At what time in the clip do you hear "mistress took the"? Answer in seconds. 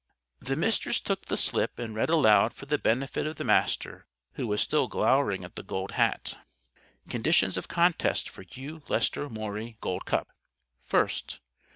0.55-1.37